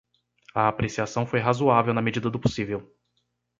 A 0.55 0.67
apreciação 0.67 1.27
foi 1.27 1.39
razoável 1.39 1.93
na 1.93 2.01
medida 2.01 2.27
do 2.27 2.39
possível 2.39 2.91